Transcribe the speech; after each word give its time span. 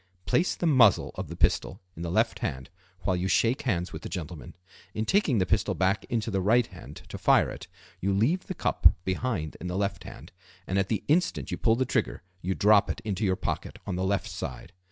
Place 0.25 0.55
the 0.55 0.65
"muzzle" 0.65 1.11
of 1.13 1.27
the 1.27 1.35
pistol 1.35 1.79
in 1.95 2.01
the 2.01 2.09
left 2.09 2.39
hand 2.39 2.71
while 3.01 3.15
you 3.15 3.27
shake 3.27 3.61
hands 3.61 3.93
with 3.93 4.01
the 4.01 4.09
gentleman. 4.09 4.55
In 4.95 5.05
taking 5.05 5.37
the 5.37 5.45
pistol 5.45 5.75
back 5.75 6.05
into 6.05 6.31
the 6.31 6.41
right 6.41 6.65
hand 6.65 7.03
to 7.09 7.19
fire 7.19 7.51
it, 7.51 7.67
you 7.99 8.11
leave 8.11 8.47
the 8.47 8.55
cup 8.55 8.95
behind 9.05 9.57
in 9.61 9.67
the 9.67 9.77
left 9.77 10.03
hand, 10.03 10.31
and 10.65 10.79
at 10.79 10.89
the 10.89 11.03
instant 11.07 11.51
you 11.51 11.57
pull 11.57 11.75
the 11.75 11.85
trigger, 11.85 12.23
you 12.41 12.55
drop 12.55 12.89
it 12.89 12.99
into 13.05 13.23
your 13.23 13.35
pocket 13.35 13.77
on 13.85 13.95
the 13.95 14.03
left 14.03 14.27
side. 14.31 14.73